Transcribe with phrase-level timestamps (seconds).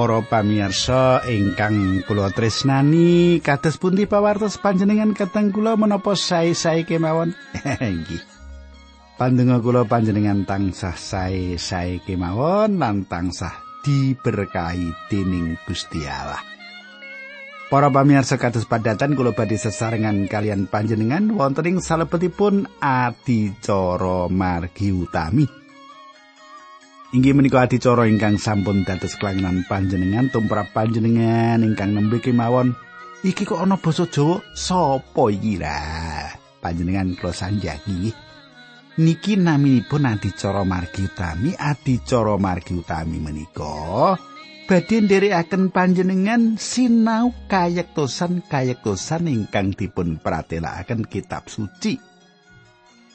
[0.00, 7.36] Para pamirsa ingkang kula tresnani, kados pundi pawartos panjenengan kateng kula menapa sae-sae kemawon?
[8.00, 8.24] Nggih.
[9.20, 13.52] Pandenga kula panjenengan tansah sae-sae kemawon lan tansah
[13.84, 16.40] diberkahi dening Gusti Allah.
[17.68, 25.59] Para pamirsa kados padatan kula badhe sesarengan kalian panjenengan wonten ing salebetipun adicara margi utami.
[27.10, 32.78] Inggih menika adicara ingkang sampun dados kelangenan panjenengan tumrap panjenengan ingkang nembe kemawon.
[33.26, 35.58] Iki kok ana basa Jawa sapa iki?
[36.62, 38.14] Panjenengan kula sanjangi.
[39.02, 44.14] Niki naminipun adicara margi utami, adicara margi utami menika
[44.70, 52.09] badhe nderekaken panjenengan sinau kayektosan kayektosan ingkang dipun pratelakaken kitab suci.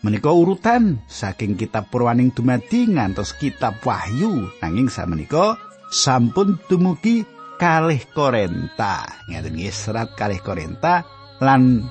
[0.05, 5.57] Menika urutan saking kitab Purwaning dumadi ngantos kitab Wahyu nanging samenika
[5.89, 7.25] sampun dumugi
[7.57, 9.01] kalih Korenta.
[9.25, 11.01] Ngeten nggih serat kalih Korenta
[11.41, 11.89] lan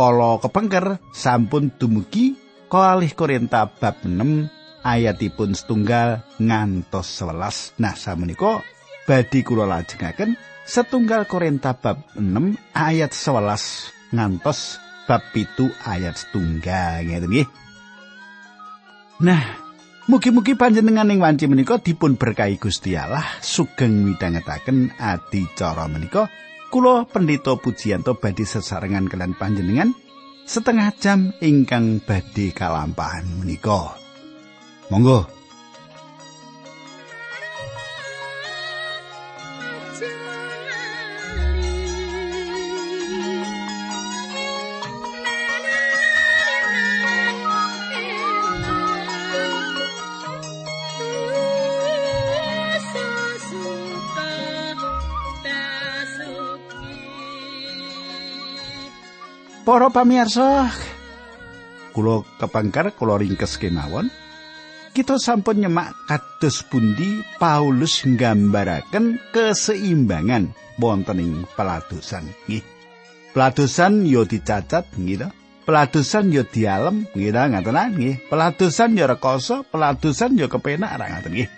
[0.00, 2.32] kala kepengker sampun dumugi
[2.72, 4.48] kalih Korenta bab 6
[4.80, 7.76] ayatipun setunggal ngantos 11.
[7.84, 8.64] Nah samenika
[9.04, 17.30] badhe kula lajengaken setunggal Korenta bab 6 ayat 11 ngantos bab pitu ayat setunggal ngeten
[17.30, 17.48] nggih.
[19.22, 19.42] Nah,
[20.10, 26.26] mugi-mugi panjenengan ing wanci menika dipun berkahi Gusti Allah sugeng midhangetaken adicara menika.
[26.72, 29.92] Kula pendeta Pujiyanto badhe sesarengan kalian panjenengan
[30.48, 33.92] setengah jam ingkang badhe kalampahan menika.
[34.88, 35.41] Monggo
[59.92, 60.72] pamirsa,
[61.92, 64.08] kula kepangkar kula ringkes kemawon.
[64.92, 72.28] Kita sampun nyemak kados pundi Paulus nggambaraken keseimbangan wonten ing peladosan.
[72.44, 72.60] Nggih.
[73.32, 75.32] Peladosan yo dicacat nggih
[75.64, 78.28] Peladosan yo dialem nggih ngaten nggih.
[78.28, 81.48] Peladosan yo rekoso, peladosan yo kepenak ra ngaten nggih.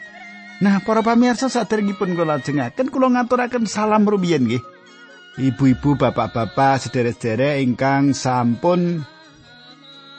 [0.62, 4.73] Nah, para pamirsa saderengipun kula lajengaken kula ngaturaken salam rumiyin nggih.
[5.38, 9.02] Ibu-ibu, bapak-bapak, sederek-sederek ingkang sampun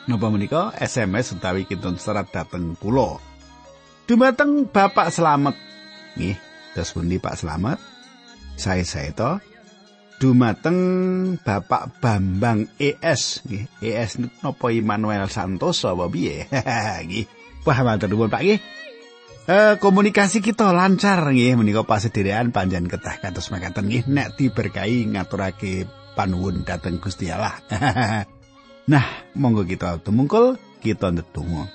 [0.05, 3.17] napa menika SMS utawi kintun serat dhateng kula.
[4.05, 5.57] Dumateng Bapak Slamet.
[6.13, 6.37] Nggih,
[6.77, 7.81] terus pundi Pak Slamet?
[8.53, 9.31] Saya saya to.
[10.21, 10.79] Dumateng
[11.41, 13.65] Bapak Bambang ES, nggih.
[13.81, 16.45] ES napa Immanuel Santoso apa piye?
[17.05, 17.25] Nggih.
[17.65, 18.59] Wah, matur nuwun Pak nggih.
[19.45, 25.85] Eh, komunikasi kita lancar nggih menika pasederekan panjen ketah kados makaten nggih nek diberkahi ngaturake
[26.17, 27.53] panuwun dhateng Gusti Allah.
[28.91, 29.05] nah,
[29.37, 31.69] monggo kita tumungkul kita ndedonga.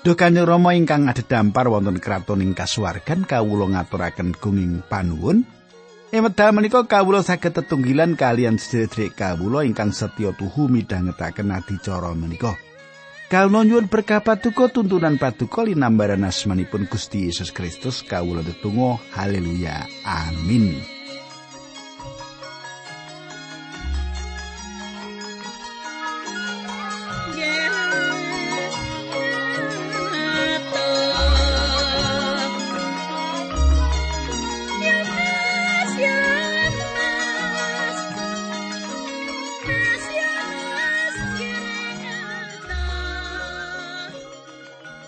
[0.00, 5.44] Duh Kanjeng Rama ingkang dampar wonten kraton ing kasuwargan kawula ngaturaken gunging panuwun.
[6.08, 12.56] Emedal menika kawula saged tetunggilan kalian sedherek kawula ingkang setya tuhu midhangetaken adicara menika.
[13.32, 19.88] Kawula nyuwun berkah paduka tuntunan paduka linambaran asmanipun Gusti Yesus Kristus kawula tetunggal haleluya.
[20.04, 20.76] Amin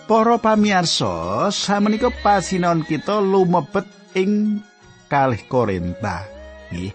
[0.05, 4.61] Para pamirsa, samenika pasinaon kita lumebet ing
[5.09, 6.29] kalih Korinta.
[6.69, 6.93] Nggih.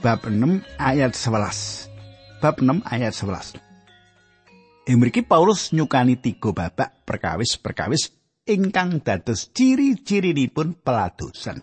[0.00, 2.40] Bab 6 ayat 11.
[2.40, 3.60] Bab 6 ayat 11.
[4.88, 8.08] Ing mriki Paulus nyukani tiga babak perkawis-perkawis
[8.48, 11.60] ingkang dados ciri-cirinipun peladosan.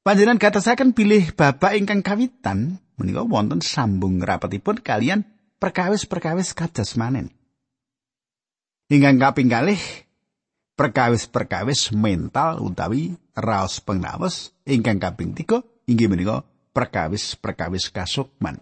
[0.00, 5.28] Panjenengan katasaken pilih babak ingkang kawitan menika wonten sambung rapetipun kalian
[5.60, 6.96] perkawis-perkawis kados
[8.92, 9.80] Ingkang kaping kalih
[10.76, 16.44] perkawis-perkawis mental utawi raos pengawas ingkang kaping tiga inggih menika
[16.76, 18.60] perkawis-perkawis kasukman.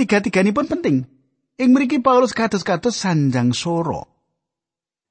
[0.00, 1.04] Tiga-tiganipun penting.
[1.60, 4.08] Ing mriki Paulus kados-kados sanjang soro.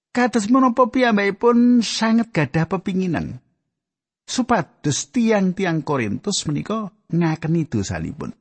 [0.10, 3.46] Kados menapa piyambakipun sanget gadah pepinginan
[4.26, 8.34] supados tiang-tiang Korintus menika ngakeni dosanipun.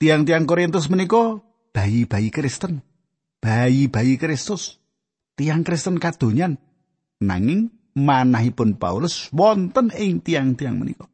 [0.00, 1.36] Tiang-tiang Korintus menika
[1.76, 2.80] bayi-bayi Kristen
[3.42, 4.78] bayi-bayi Kristus,
[5.34, 6.62] tiang Kristen kadonyan
[7.22, 11.06] Nanging manahipun Paulus wonten ing tiang-tiang menika.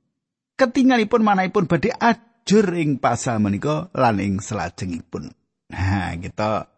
[0.56, 5.30] Ketingalipun manahipun badhe ajur ing pasal menika lan ing salajengipun.
[5.68, 6.72] Nah, kita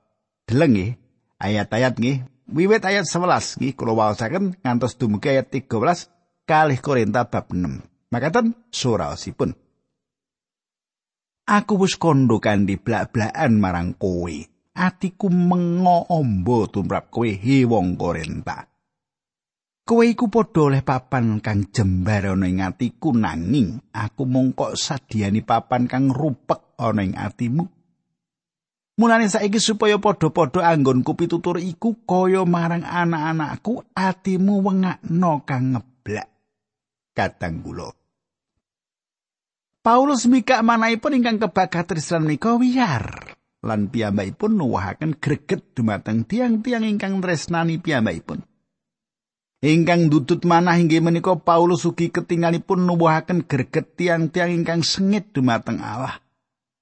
[0.51, 0.93] deleng nggih
[1.39, 2.19] ayat-ayat nggih.
[2.51, 5.71] Wiwit ayat 11 nggih kula waosaken ngantos dumugi ayat 13
[6.43, 8.11] kalih Korinta bab 6.
[8.11, 9.55] Makaten suraosipun.
[11.47, 14.35] Aku wis kondo kanthi blak-blakan marang kowe.
[14.81, 18.65] Atiku mengo ombo tumrap kowe he wong Korinta.
[19.85, 25.45] Kowe iku padha oleh papan kang jembar ana ing atiku nanging aku mung kok sadiani
[25.45, 27.65] papan kang rupek ana ing atimu.
[29.01, 36.29] Mulane saiki supaya padha-padha anggonku pitutur iku kaya marang anak-anakku atimu wengakno kang ngeblak.
[37.17, 37.89] Kadang kula.
[39.81, 43.40] Paulus mikak manahipun ingkang kebakat trislan menika wiyar.
[43.61, 48.41] Lan piyambakipun nuwuhaken greget dumateng tiang-tiang ingkang tresnani piyambakipun.
[49.61, 56.25] Ingkang dudut manah inggih menika Paulus ugi ketingalipun nuwuhaken greget tiang-tiang ingkang sengit dumateng Allah.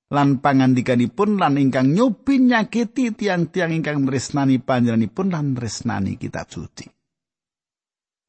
[0.09, 6.89] lan pangandikanipun lan ingkang nyobi nyakiti tiang-tiang ingkang tresnani panjenenganipun lan tresnani kitab suci.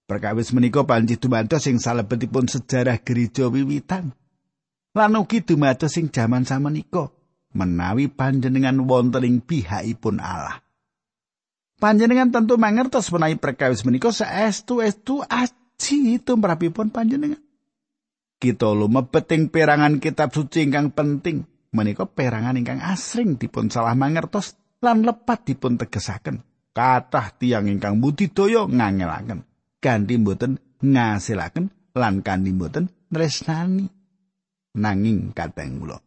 [0.03, 4.11] Perkawis menika panci dumados sing salebetipun sejarah gereja wiwitan.
[4.97, 7.13] Lan ugi dumados sing jaman samenika
[7.53, 10.61] menawi panjenengan wonten ing pihakipun Allah.
[11.79, 17.39] Panjenengan tentu mangertos menawi perkawis menika saestu-estu aji tumrapipun panjenengan.
[18.39, 21.43] Kita lumebet ing perangan kitab suci ingkang penting
[21.75, 26.43] menika perangan ingkang asring dipun salah mangertos lan lepat dipun tegesaken.
[26.75, 29.43] Kathah tiang ingkang budidaya ngangelaken
[29.83, 33.87] kanthi mboten ngasilaken lan kanthi mboten tresnani.
[34.79, 35.97] Nanging kadang kula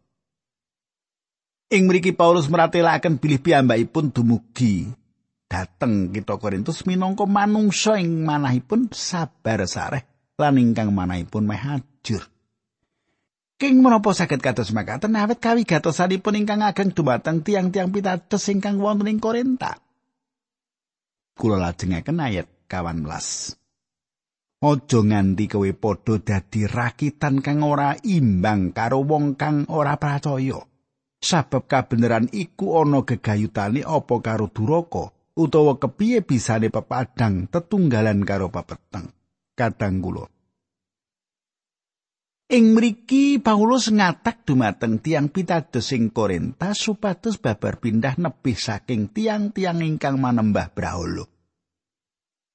[1.72, 4.92] Ing mriki Paulus meratelaken bilih piyambakipun dumugi
[5.48, 10.04] dateng kita Korintus minangka manungsa ing manahipun sabar sareh
[10.36, 12.28] lan ingkang manahipun meh hajur.
[13.56, 19.16] King menapa saged kados makaten awet kawigatosanipun ingkang ageng dumateng tiang-tiang pitados ingkang wonten ing
[19.16, 19.80] Korinta.
[21.32, 24.60] Kula lajengaken ayat 18.
[24.60, 30.71] Aja nganti kowe padha dadi rakitan kang ora imbang karo wong kang ora percaya.
[31.22, 39.14] Sabab kabeneran iku ana gegayutane apa karo duraka utawa kepiye bisane pepadang tetunggalan karo pepeteng.
[39.54, 40.26] Kadang kula
[42.52, 49.80] Ing mriki Paulus ngatak dumateng tiang pitados ing Korinta supados babar pindah nebih saking tiang-tiang
[49.80, 51.24] ingkang manembah brahala.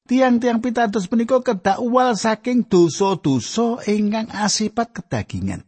[0.06, 5.66] Tiang-tiang pitados menika kedak uwal saking dosa-dosa ingkang asipat kedagingan.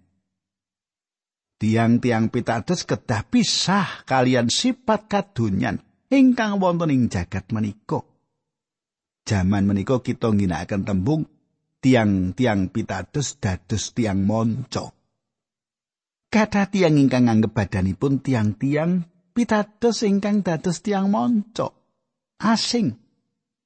[1.60, 8.00] Tiang-tiang pitados kedah pisah kalian sifat kadonyan ingkang wonten ing jagat menika.
[9.28, 11.28] Jaman menika kita ngginakaken tembung
[11.84, 14.96] tiang-tiang pitados dados tiang monco.
[16.32, 19.04] Kata tiang ingkang nganggep badanipun tiang-tiang
[19.36, 21.76] pitados ingkang dados tiang monco.
[22.40, 22.96] Asing.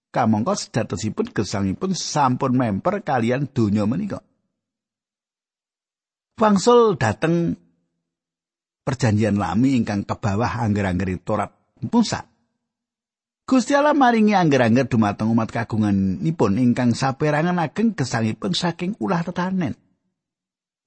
[0.10, 4.25] Kamangka sedatosipun gesangipun sampun memper kalian donya menika.
[6.41, 7.62] Wangsul dateng
[8.84, 11.52] perjanjian lami ingkang ke bawah angger-angger Torat
[11.88, 12.28] Musa.
[13.44, 19.75] Gusti Allah maringi angger-angger dumateng umat kagunganipun ingkang saperangan ageng gesangipun saking ulah tetanen.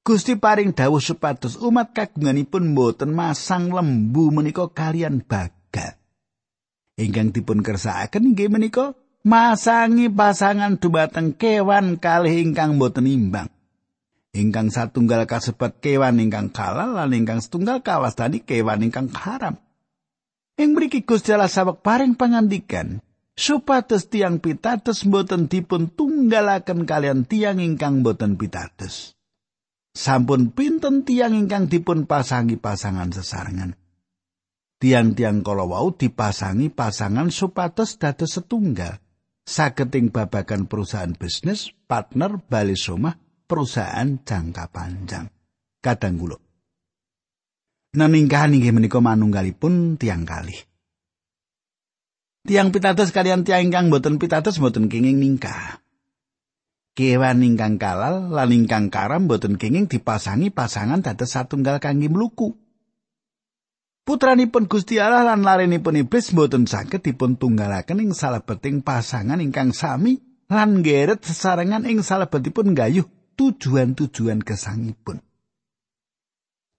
[0.06, 5.98] Gusti paring dawuh supados umat kagunganipun boten masang lembu menika kalian bagal.
[6.96, 13.52] Ingkang dipun kersakaken inggih menika masangi pasangan dumateng kewan kalih ingkang boten imbang.
[14.36, 19.56] Ingkang satunggal kasebat kewan ingkang kalal lan ingkang setunggal kawastani kewan ingkang haram.
[20.60, 23.00] Ing mriki Gusti Allah sawek paring pangandikan
[23.32, 29.16] supados tiang pitados mboten dipun tunggalaken kalian tiang ingkang mboten pitados.
[29.96, 33.72] Sampun pinten tiang ingkang dipun pasangi pasangan sesarengan.
[34.76, 39.00] Tiang-tiang kala wau dipasangi pasangan supados dados setunggal.
[39.48, 43.16] Saketing babagan perusahaan bisnis, partner, bali somah,
[43.46, 45.30] perusahaan jangka panjang.
[45.80, 46.38] Kadang kula
[47.96, 50.68] Namingkahan inggih menika manunggalipun tiang kalih.
[52.44, 55.80] Tiang pitados kalian tiang ingkang boten pitados boten kenging ningkah.
[56.92, 62.52] Kewan ingkang kalal lan ingkang karam boten kenging dipasangi pasangan dados satunggal kangge mluku.
[64.04, 70.20] Putranipun Gusti Allah lan larenipun iblis boten saged dipun tunggalaken ing salebeting pasangan ingkang sami
[70.52, 75.20] lan geret sesarengan ing salebetipun gayuh tujuan-tujuan kesangipun.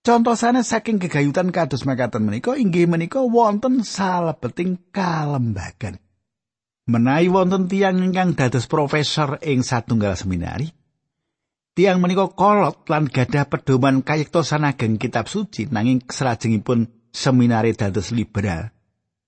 [0.08, 6.00] Contoh sanes saking kegayutan kados makaten menika inggih menika wonten salebeting kalembagan.
[6.88, 10.72] Menawi wonten tiyang ingkang dados profesor ing satunggal seminari,
[11.76, 18.72] tiang menika kolot lan gadah pedoman kayektosan ageng kitab suci nanging salajengipun seminari dados liberal.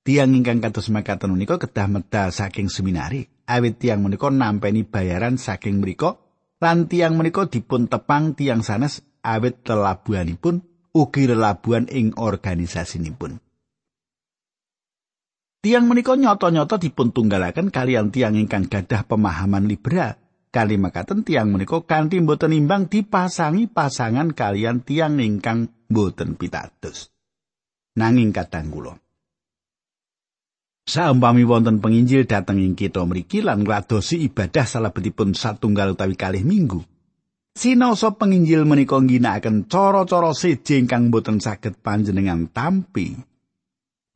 [0.07, 5.83] Tiang ingkang kados makaten menika kedah medal saking seminari, awit tiang menika nampeni bayaran saking
[5.83, 6.28] mriku
[6.59, 13.39] lan tiang menika dipun tepang tiang sanes awit lelabuhanipun ugi lelabuhan ing organisasinipun.
[15.59, 20.15] Tiang menika nyata-nyata dipun tunggalaken kalian tiang ingkang gadah pemahaman liberal.
[20.49, 27.11] Kali makaten tiang menika kanthi mboten imbang dipasangi pasangan kalian tiang ingkang mboten pitados.
[27.99, 28.95] Nanging kadang kula
[30.89, 36.81] Saumpami wonten penginjil dateng ing kita mriki lan ngladosi ibadah salebetipun satunggal utawi kalih minggu.
[37.53, 43.13] Sinaosa penginjil menika ngginakaken cara-cara seje ingkang boten saged panjenengan tampi.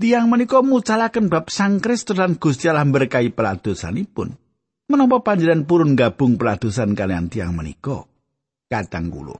[0.01, 4.33] Tiang menika mucalaken bab Sang Kristus lan Gusti Allah berkahi peladosanipun.
[4.89, 8.01] Menapa panjenengan purun gabung peladosan kalian tiang menika?
[8.65, 9.37] Katang kula.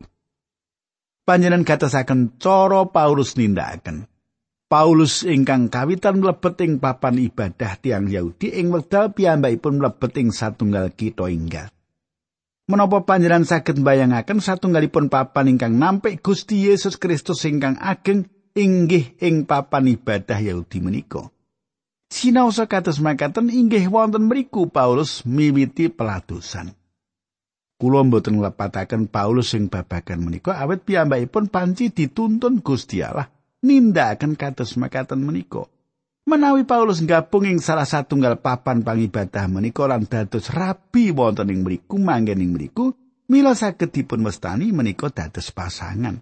[1.25, 4.12] Panjenengan gatosaken cara Paulus nindakaken.
[4.73, 10.89] Paulus ingkang kawitan mlebet ing papan ibadah tiang Yahudi ing wekdal piyambakipun mlebet ing satunggal
[10.89, 11.69] kita inggal.
[12.65, 18.25] Menapa panjenengan saged mbayangaken satunggalipun papan ingkang nampik Gusti Yesus Kristus ingkang ageng
[18.57, 21.29] inggih ing papan ibadah Yahudi menika.
[22.09, 26.73] Sinaosa kados makaten inggih wonten mriku Paulus miwiti peladosan.
[27.77, 33.29] Kula mboten nglepataken Paulus sing babagan menika awet piyambakipun panci dituntun Gusti Allah
[33.63, 35.65] nindakaken kados makaten menika.
[36.23, 41.99] Menawi Paulus gabung ing salah satunggal papan pangibadah menika lan dados rabi wonten ing mriku
[41.99, 42.95] manggen ing mriku,
[43.27, 46.15] mila saged dipun mestani menika dados pasangan.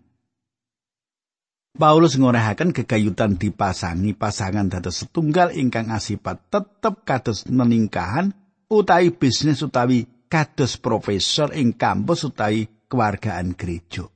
[1.72, 8.36] Paulus ngorehaken kegayutan dipasangi pasangan dados setunggal ingkang asipat tetep kados meningkahan
[8.68, 14.11] utawi bisnis utawi kados profesor ing kampus utawi kewargaan gereja.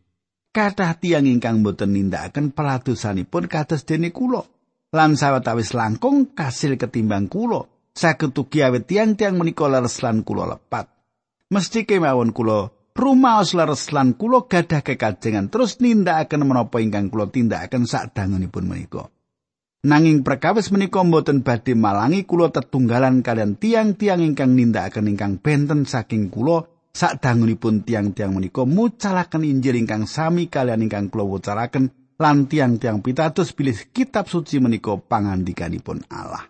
[0.55, 4.47] Kathah tiyang ingkang boten nindakaken peladosanipun kados dene kula.
[4.95, 7.67] Lan sawetawis langkung kasil ketimbang kula.
[7.91, 10.87] Saged ugi awet tiyang-tiyang menika leres lan kula lepat.
[11.51, 17.83] Mesti kemawon kula rumaos leres lan kula gadah kekajengan terus nindakaken menapa ingkang kula tindakaken
[17.83, 19.11] sadangunipun menika.
[19.85, 26.31] Nanging perkawis menika boten badhe malangi kula tetunggalan kalian tiang-tiang ingkang nindakaken ingkang benten saking
[26.31, 26.65] kula
[26.95, 33.75] Sadangunipun tiang-tiang menika mucalaken Injil ingkang sami kalian ingkang kula wucalaken lan tiang-tiang pitados bilih
[33.91, 36.47] kitab suci menika pangandikanipun Allah.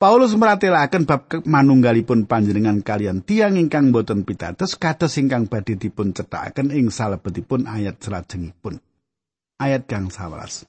[0.00, 6.72] Paulus meratelaken bab manunggalipun panjenengan kalian tiang ingkang boten pitados kados ingkang badhe dipun cetakaken
[6.72, 8.80] ing salebetipun ayat salajengipun.
[9.60, 10.64] Ayat kang 11.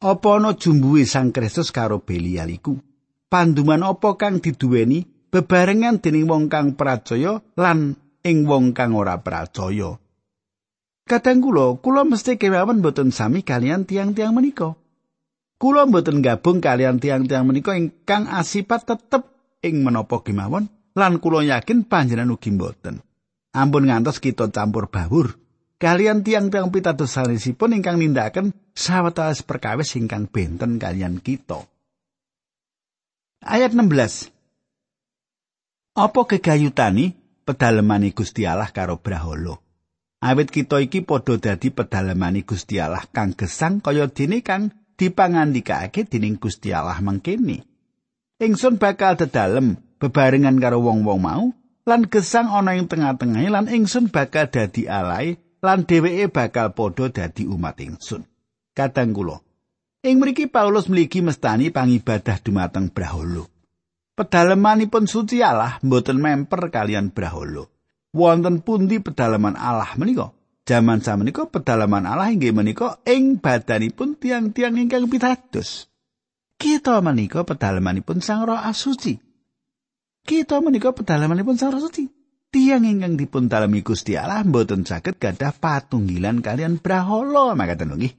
[0.00, 2.76] Apa ana jumbuhe Sang Kristus karo Belialiku?
[3.32, 7.94] Panduman apa kang diduweni bebarengan dening wong kang percaya lan
[8.26, 9.96] ing wong kang ora percaya.
[11.06, 14.78] Kadang kula, kula mesti kewawan boten sami kalian tiang-tiang menika.
[15.58, 19.26] Kula boten gabung kalian tiang-tiang menika ingkang asipat tetep
[19.58, 23.02] ing menapa kemawon lan kula yakin panjenengan ugi boten.
[23.50, 25.34] Ampun ngantos kita campur bawur.
[25.80, 31.64] Kalian tiang-tiang pitados sanesipun ingkang nindakaken sawetawis perkawis ingkang benten kalian kita.
[33.40, 34.39] Ayat 16.
[36.00, 37.12] Apa gegayutani
[37.44, 39.60] pedalemani Gusti Allah karo Braholo?
[40.24, 46.40] Awit kita iki padha dadi pedalemani Gusti Allah kang gesang kaya dene kang dipangandikake dening
[46.40, 47.68] Gusti Allah mangkene.
[48.40, 51.52] Ingsun bakal dedalem bebarengan karo wong-wong mau
[51.84, 57.44] lan gesang ana ing tengah-tengah lan ingsun bakal dadi alai lan dheweke bakal padha dadi
[57.44, 58.24] umat ingsun.
[58.72, 59.36] Kadang kula
[60.00, 63.59] Ing mriki Paulus mligi mestani pangibadah dumateng Braholo.
[64.20, 67.72] Pedalemanipun suci Allah mboten memper kalian braholo.
[68.12, 70.36] Wonten pundi pedalaman Allah menika?
[70.68, 75.88] Jaman samenika pedalaman Allah inggih menika ing badanipun tiang-tiang ingkang pitados.
[76.60, 79.16] Kita menika pedalamanipun Sang Roh Asuci.
[80.20, 82.04] Kita menika pedalamanipun Sang Roh Suci.
[82.52, 88.12] Tiang ingkang dipun dalemi Gusti Allah mboten saged gadah patunggilan kalian braholo makaten nggih.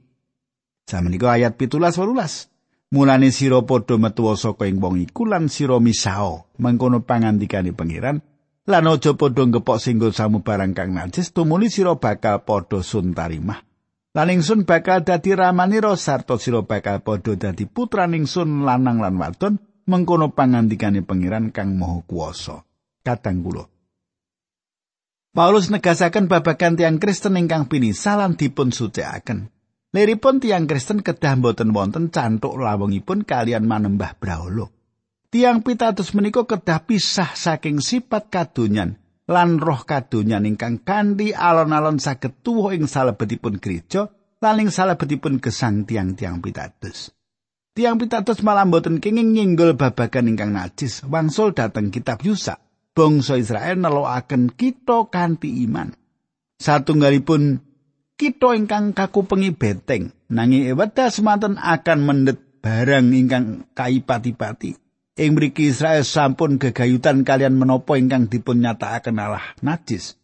[0.82, 2.51] Samenika ayat 17 18.
[2.92, 6.52] Mulane sira padha metu saka ing wong iku lan sira misao.
[6.60, 8.20] Mengkono pangandikane pangeran
[8.68, 13.64] lan aja padha ngepok singgo samu barang kang najis tumuli sira bakal padha suntarimah
[14.12, 19.56] lan ingsun bakal dadi ramanira sarta sira bakal padha dadi putraning sun lanang lan wadon.
[19.82, 22.62] Mengkono pangandikane pangeran kang maha kuwasa.
[23.02, 23.66] Katang kula.
[25.34, 29.50] Paulus negasaken babagan tiang Kristen ingkang pinisalan dipun sucikaken
[29.92, 34.72] Liripun tiang Kristen kedah mboten wonten cantuk lawengipun kalian manembah brahala.
[35.28, 38.96] Tiang pitados menika kedah pisah saking sifat kadonyan
[39.28, 44.08] lan roh kadonyan ingkang kanthi alon-alon saged tuwuh ing salebetipun gereja
[44.40, 47.12] lan ing salebetipun gesang tiang-tiang pitados.
[47.72, 52.60] Tiang pitados malah boten kenging nyenggol babagan ingkang najis wangsul dhateng kitab Yusa.
[52.92, 55.96] Bangsa Israel nelokaken kita kanthi iman.
[56.60, 57.71] Satunggalipun
[58.22, 64.78] kita ingkang kakupengi beteng nanging eweda semanten akan mendet barang ingkang kaipati-pati.
[65.18, 70.14] Ing mriki Israel sampun gegayutan kalian menapa ingkang dipun nyatakaken Allah najis.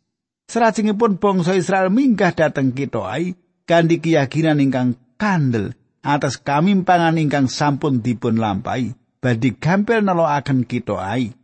[0.47, 3.35] Serajengipun bangsa Israel minggah dhateng kita ai
[3.67, 5.75] kanthi keyakinan ingkang kandel
[6.07, 11.35] atas kamimpangan ingkang sampun dipun lampahi badhe gampil nelokaken kita ai.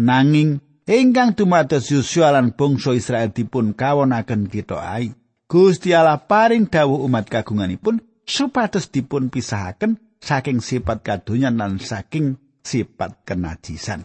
[0.00, 5.12] Nanging ingkang dumados Yosua lan bangsa Israel dipun kawonaken kita ai.
[5.48, 13.24] Gusti Allah paring dawuh umat kagunganipun supados dipun pisahaken saking sifat kadonyan lan saking sifat
[13.24, 14.04] kenajisan.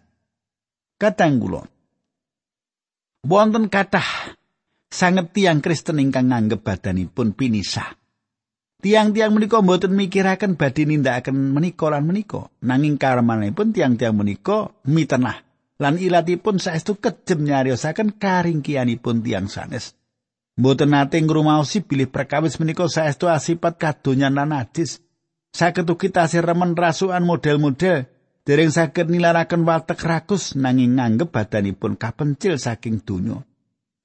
[0.95, 1.67] Katanggulo.
[3.27, 4.39] Wonten kathah
[4.87, 7.91] sanget tiang Kristen ingkang nganggep badanipun pinisah.
[8.79, 15.43] Tiang-tiang menika mboten mikiraken badhe nindakaken menika lan menika, nanging karmanipun tiang-tiang menika mitenah
[15.75, 20.02] lan ilatipun saestu kejem nyariosaken karingkianipun tiang sanes.
[20.53, 25.01] Mboten nate ngrumaosi bilih perkawis menika saestu asipat kadonyan lan najis.
[25.49, 28.05] Saged ugi tasih remen rasukan model-model
[28.45, 33.41] dereng saged nilaraken watek rakus nanging nganggep badanipun kapencil saking donya.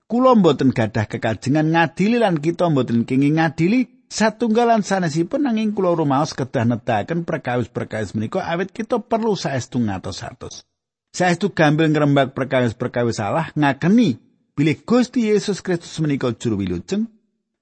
[0.09, 6.33] Kula mboten gadah kekajengan ngadili lan kita mboten kenging ngadili satunggalan sanesipun nanging kula rumaos
[6.33, 10.65] kedah nedahaken perkawis-perkawis menika awit kita perlu saestu ngatos-atos.
[11.13, 14.17] Saestu gambil ngrembak perkawis-perkawis salah ngakeni
[14.59, 17.07] bilih Gusti Yesus Kristus menika juru wilujeng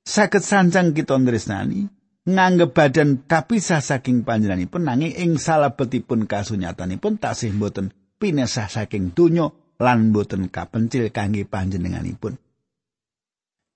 [0.01, 1.93] saged sanjang kita nresnani
[2.25, 10.11] nganggep badan kapisah saking panjenenganipun nanging ing salebetipun kasunyatanipun tasih mboten pinesah saking donya lan
[10.11, 12.41] mboten kapencil kangge panjenenganipun.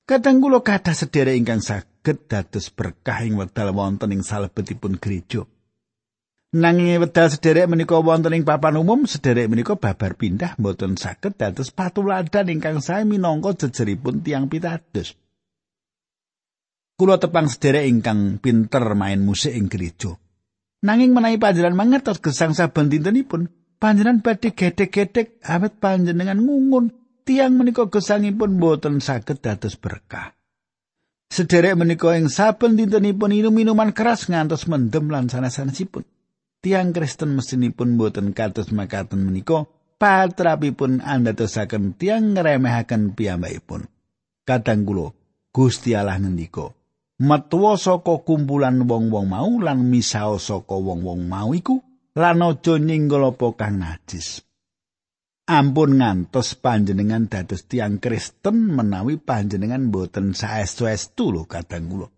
[0.09, 5.47] Kadang kula kathah sedherek ingkang saged dados berkah ing wekdal wonten ing salebetipun gereja.
[6.51, 11.71] Nanging wekdal sederek menika wonten ing papan umum, sederek menika babar pindah mboten saged dados
[11.71, 15.15] patuladan ingkang sae minangka jejeripun tiang pitados.
[16.99, 20.11] Kulo tepang sederek ingkang pinter main musik ing gereja.
[20.83, 23.47] Nanging menawi panjenengan mangertos gesang saben dintenipun,
[23.79, 26.91] panjenengan badhe gedhe-gedhe awet panjenengan ngungun
[27.23, 30.35] tiang menika gesangipun boten saged dados berkah.
[31.31, 36.03] Sederek menika ing saben dintenipun minum minuman keras ngantos mendem lan sanes-sanesipun.
[36.61, 39.65] Tiang Kristen mesinipun boten kados makaten menika
[39.97, 43.89] patrapipun andhatosaken tiang ngremehaken piyambakipun.
[44.45, 45.17] Kadang kula
[45.57, 46.69] Gusti Allah ngendika,
[47.17, 51.81] metuwa saka kumpulan wong-wong mau lan misao saka wong-wong mau iku
[52.13, 54.45] lan aja nyinggol apa kang najis.
[55.49, 62.09] Ampun ngantos panjenengan dados tiang Kristen menawi panjenengan boten saestu-estu lho kadang kula.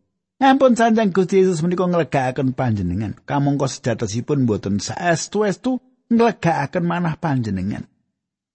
[0.43, 3.15] Ampun sanjang Gusti Yesus menika nglegakaken panjenengan.
[3.23, 5.79] Kamangka sejatosipun boten saestu-estu
[6.11, 7.87] nglegakaken manah panjenengan.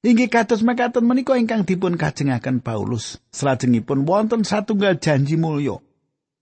[0.03, 3.23] Inggih kados mekaten menika ingkang dipun kajengaken Paulus.
[3.31, 5.79] Salajengipun wonten satunggal janji mulya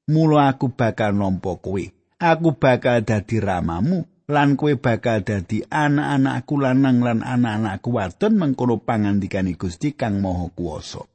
[0.09, 1.81] Mula aku bakal nampa kowe.
[2.17, 9.53] Aku bakal dadi ramamu lan kowe bakal dadi anak-anakku lanang lan anak-anakku wadon mengkono pangandikane
[9.53, 11.05] Gusti Kang Maha Kuwasa.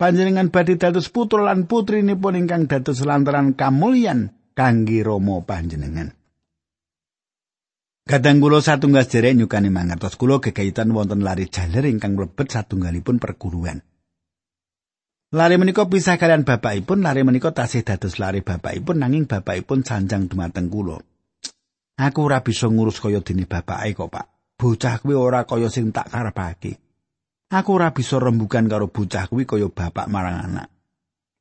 [0.00, 6.16] Panjenengan badhe dados putra lan putri nipun ingkang dados lantaran kamulyan kangge Rama panjenengan.
[8.08, 13.84] Kadang kula satunggal jerek nyukani mangertos kula gegayutan wonten lari jaler ingkang mlebet satunggalipun perguruan.
[15.36, 20.72] Lari menika pisah kalian bapakipun, lari menika tasih dados lari bapakipun nanging bapakipun sanjang dumateng
[20.72, 20.96] kula.
[22.00, 24.26] Aku ora bisa ngurus kaya dene bapake kok, Pak.
[24.56, 26.89] Bocah kuwi ora kaya sing tak karepake.
[27.50, 30.70] Aku ora bisa rembugan karo bocah kuwi kaya bapak marang anak.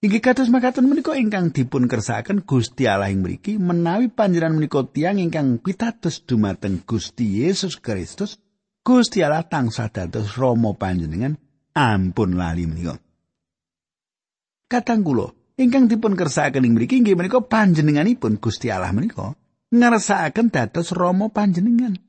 [0.01, 5.21] Iki kados makaten menika ingkang dipun kersakaken Gusti Allah ing mriki menawi panjenengan menika tiyang
[5.21, 8.41] ingkang pitados dumateng Gusti Yesus Kristus,
[8.81, 11.37] Gusti Allah tansah dados Rama panjenengan
[11.77, 12.97] ampun lali menika.
[14.65, 15.29] Katang kula
[15.61, 19.37] ingkang dipun kersakaken ing mriki inggih menika panjenenganipun Gusti Allah menika
[19.69, 21.99] ngersakaken dados Rama panjenengan.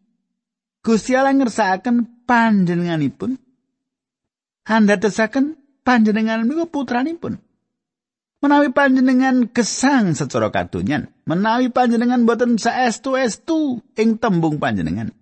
[0.81, 3.50] Gusti Allah ngersakaken panjenenganipun
[4.71, 7.43] andadosaken panjenengan menika putranipun.
[8.41, 15.13] Menawi panjenengan gesang secara kadonyan, menawi panjenengan boten saestu-estu ing tembung panjenengan.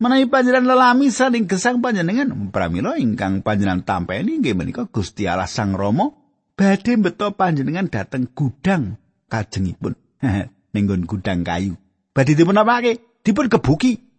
[0.00, 5.76] Menawi panjenengan lelami saling gesang panjenengan, pramila ingkang panjenengan tampeni inggih menika Gusti Allah Sang
[5.76, 6.22] Rama
[6.56, 9.00] badhe beto panjenengan dateng gudang
[9.32, 9.96] kajengipun
[10.72, 11.74] ning gudang kayu
[12.12, 14.11] badhe dipun apake dipun kebuki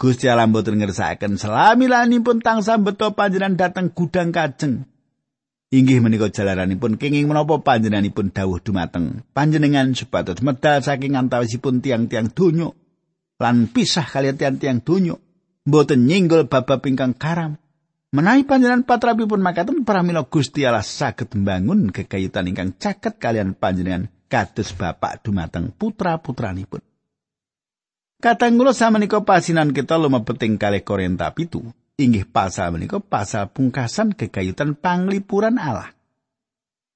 [0.00, 4.88] Gusti Allah mboten ngersakaken salamilanipun tansah beto panjenengan dateng gudang kajeng.
[5.68, 12.72] Inggih menika jalaranipun kenging menapa panjenenganipun dawuh dumateng panjenengan supados medal saking antawisipun tiang-tiang donya
[13.36, 15.20] lan pisah kalian tiang-tiang donya
[15.68, 17.60] mboten nyinggol bab-bab ingkang karam.
[18.10, 24.72] Menawi panjenengan patrapipun makaten pramila Gusti Allah saged mbangun kekayutan ingkang caket kalian panjenengan kados
[24.74, 26.89] bapak dumateng putra-putranipun.
[28.20, 31.64] Katanggulo samenika pasinan kita lumebeting kalih Korinta pitu.
[31.96, 35.96] Inggih pasal menika pasal pungkasan kegayutan panglipuran Allah.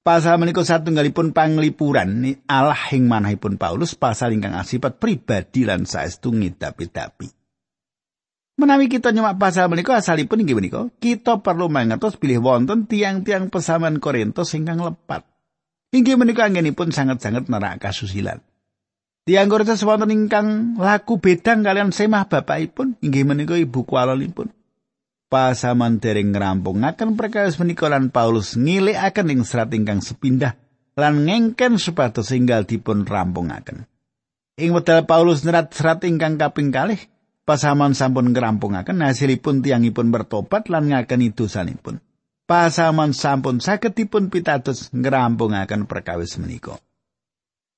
[0.05, 7.33] Pasal menika satunggalipun panglipuran Allah ing manahipun Paulus pasal ingkang asipat pribadi lan saestu ngidapi-dapi.
[8.61, 13.97] Menawi kita nyemak pasal menika asalipun inggih menika, kita perlu mangertos bilih wonten tiang-tiang pesaman
[13.97, 15.25] Korintus ingkang lepat.
[15.97, 18.45] Inggih menika anggenipun sangat-sangat nerak kasusilan.
[19.25, 24.53] Tiang Korintus wonten ingkang laku bedang kalian semah bapakipun inggih menika ibu kualalipun.
[25.33, 30.61] Pasaman dereng ngrampungaken perkawis menika lan Paulus ngilikaken ing serat ingkang sepindah
[31.01, 33.89] lan ngengken supados enggal dipun rampungaken.
[34.61, 37.01] Ing wedal Paulus nerat serat ingkang kaping kalih,
[37.49, 41.97] pasaman sampun ngrampungaken hasilipun tiangipun bertobat lan ngakeni dosanipun.
[42.45, 46.77] Pasaman sampun saged dipun pitados ngrampungaken perkawis menika.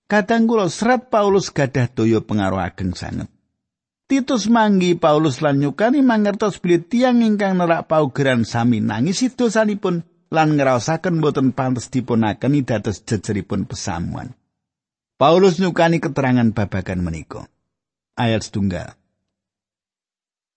[0.07, 3.27] Kadang kula serat Paulus gadah daya pengaruh ageng sanget.
[4.07, 10.55] Titus manggi Paulus lan nyukani mangertos bilih tiang ingkang nerak paugeran sami nangis dosanipun lan
[10.55, 14.31] ngraosaken boten pantes dipunakeni dados jejeripun pesamuan.
[15.19, 17.51] Paulus nyukani keterangan babagan menika.
[18.15, 18.95] Ayat setunggal.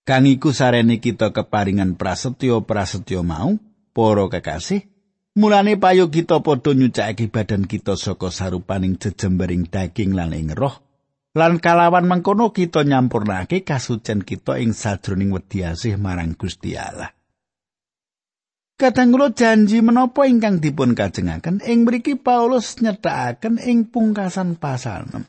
[0.06, 3.58] Kang iku sarene kita keparingan prasetyo prasetyo mau,
[3.94, 4.86] para kekasih,
[5.40, 10.84] Mulane payo kita padha nyucake badan kita saka sarupaning jejembering daging lan ing roh.
[11.32, 17.16] Lan kalawan mengkono kita nyampurnake kasucen kita ing sajroning wedi asih marang Gusti Allah.
[18.76, 25.24] Kadangkula janji menapa ingkang dipun kajengaken ing mriki Paulus nyethakaken ing pungkasan pasal 6.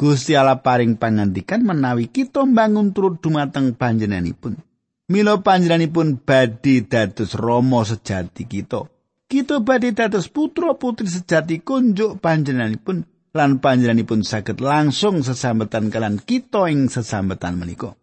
[0.00, 4.56] Gusti Allah paring pangandikan menawi kita mbangun turut dumateng panjenenganipun.
[5.12, 8.91] Mila panjenenganipun badhe dados rama sejati kita.
[9.32, 16.68] Kita badhe dados putra putri sejati kunjuk panjenenganipun lan panjenenganipun saged langsung sesambetan kalian kita
[16.68, 17.96] ing sesambetan menika.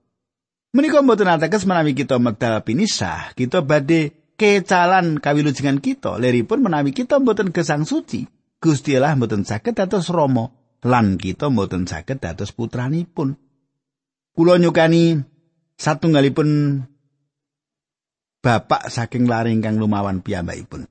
[0.73, 7.21] Menika mboten ateges menawi kita medal pinisah, kita badhe kecalan kawilujengan kita, leripun menawi kita
[7.21, 8.25] mboten gesang suci.
[8.57, 10.49] Gusti Allah mboten saged dados Rama
[10.81, 13.37] lan kita mboten saged dados putranipun.
[14.33, 15.21] Kula nyukani
[15.77, 16.81] satunggalipun
[18.41, 20.89] bapak saking lari ingkang lumawan piyambakipun.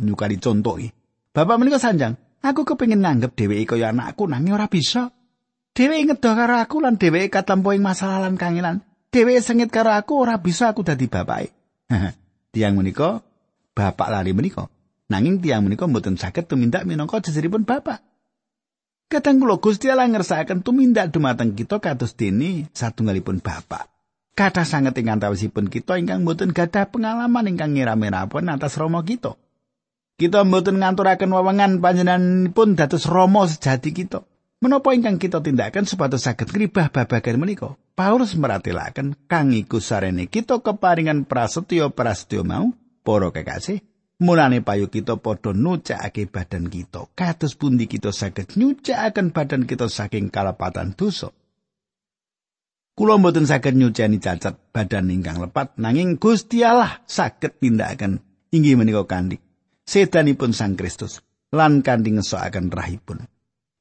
[0.00, 0.88] Nyukani contohi.
[1.32, 5.12] Bapak menika sanjang, aku kepengin nganggep dheweke kaya anakku nanging ora bisa.
[5.72, 8.84] Dheweke ngedoh karo aku lan dheweke katampa ing masalah lan kangelan.
[9.08, 11.52] Dheweke sengit karo aku ora bisa aku dadi bapake.
[12.52, 13.24] tiang menika
[13.72, 14.68] bapak lari menika.
[15.08, 18.04] Nanging tiang menika mboten saged tumindak minangka jejeripun bapak.
[19.12, 23.92] Kadang kula Gusti Allah ngersakaken tumindak dumateng kita kados dene satunggalipun bapak.
[24.32, 29.36] Kata sanget ing antawisipun kita ingkang mboten gadah pengalaman ingkang ngira-mirapun atas Rama kita.
[30.22, 34.22] Kita mboten nganturaken wewengan panjenenganipun dados Rama sejati kita.
[34.62, 37.74] Menapa ingkang kita tindakan supados saged ngribah babagan menika?
[37.98, 42.70] Paulus meratelaken kang iku sarene kita keparingan prasetyo prasetyo mau
[43.02, 43.82] para kekasih.
[44.22, 47.10] Mulane payu kita padha nucakake badan kita.
[47.18, 51.34] Kados pundi kita saged nyucakaken badan kita saking kalepatan dosa.
[52.94, 58.22] Kula mboten saged nyucani cacat badan ingkang lepat nanging Gusti Allah saged tindakaken
[58.54, 59.42] inggih menika kanthi
[59.86, 61.20] sedanipun Sang Kristus
[61.52, 63.28] lan kanthi ngesokaken rahipun.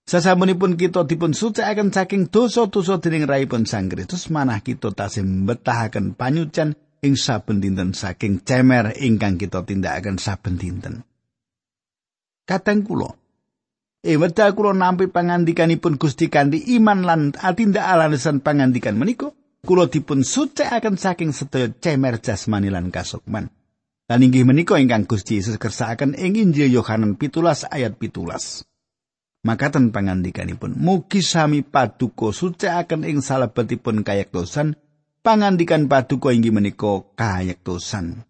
[0.02, 6.76] Sasampunipun kita dipun sucikaken saking dosa-dosa dening rahipun Sang Kristus, manah kita tasih mbetahaken panyucan
[7.00, 11.08] ing saben dinten saking cemer ingkang kita tindakaken saben dinten.
[12.44, 13.22] Kateng kula
[14.02, 19.30] E wedal kula nampi pangandikanipun Gusti kanthi iman lan atindak alasan pangandikan menika,
[19.62, 23.54] kula dipun sucikaken saking sedaya cemer jasmani lan kasukman.
[24.12, 28.68] Lan inggih menika ingkang Gusti Yesus kersakaken ing Injil Yohanes 17 ayat 17.
[29.48, 34.76] Makaten pangandikanipun, mugi sami paduka sucikaken ing salebetipun kayektosan,
[35.24, 38.28] pangandikan paduka inggih menika kayektosan.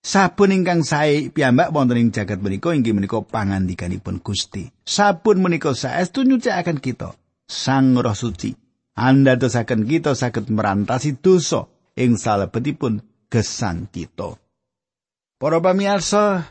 [0.00, 4.64] Sabun ingkang sae piyambak wonten ing jagat menika inggih menika pangandikanipun Gusti.
[4.80, 7.12] Sabun menika saestu nyucikaken kita.
[7.44, 8.56] Sang Roh Suci,
[8.96, 11.68] anda dosaken kita saged merantasi dosa
[12.00, 14.45] ing salebetipun gesang kita.
[15.36, 16.48] Para pamirsa,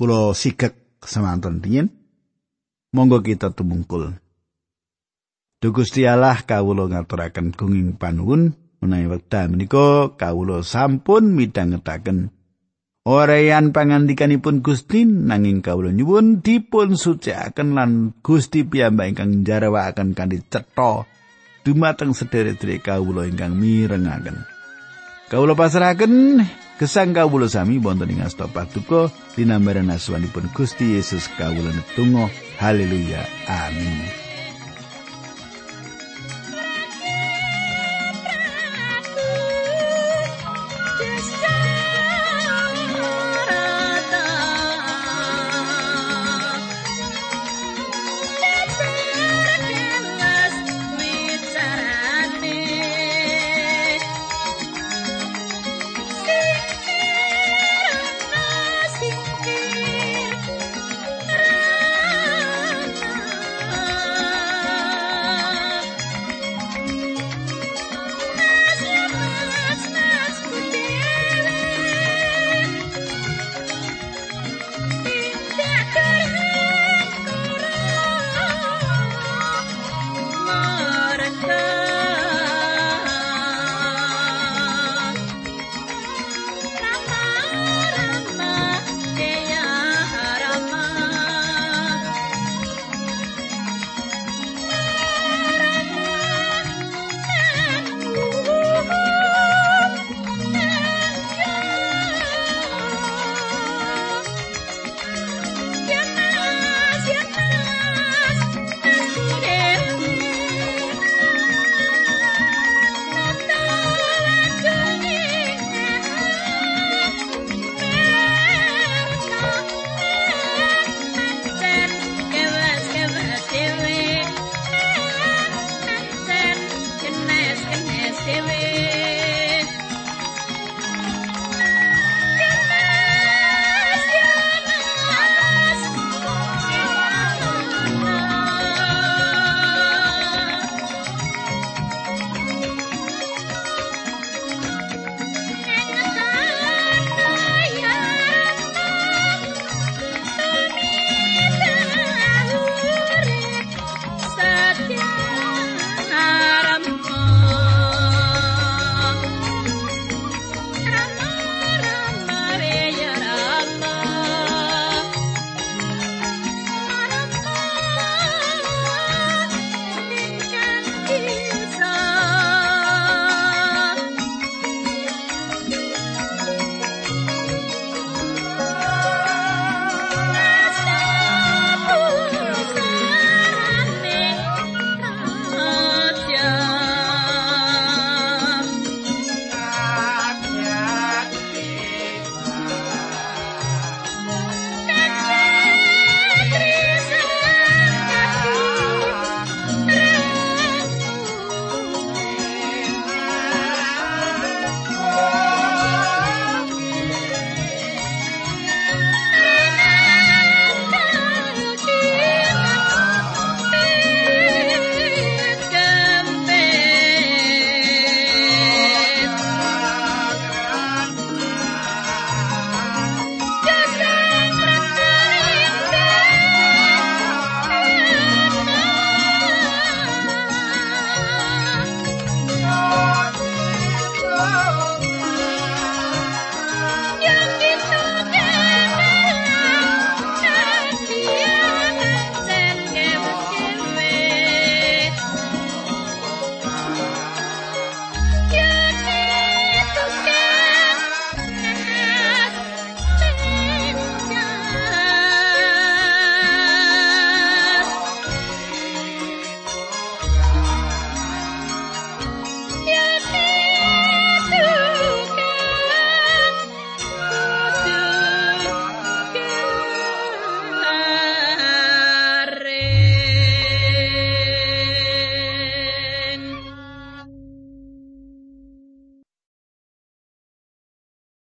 [0.00, 0.72] kula sigek
[1.04, 1.92] semanten dingin.
[2.96, 4.16] Monggo kita tumungkul.
[5.60, 12.32] Duh Gusti Allah kawula ngaturaken gunging panuwun menawi wekdal menika kawula sampun midhangetaken
[13.04, 17.90] Oreyan pangandikanipun Gusti nanging kawula nyuwun dipun sucikaken lan
[18.24, 21.04] Gusti piyambak ingkang jarawakaken kanthi cetha
[21.64, 24.44] dumateng sedherek-sedherek kawula ingkang mirengaken.
[25.32, 26.44] Kawula pasrahaken
[26.80, 33.20] gesang kawula sami wonten ing asta paduka dinambaran asmanipun Gusti Yesus kawula netunggal haleluya.
[33.44, 34.19] Amin